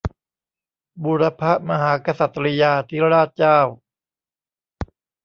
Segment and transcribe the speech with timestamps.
[1.03, 3.59] บุรพมหากษัตริยาธิราชเจ้า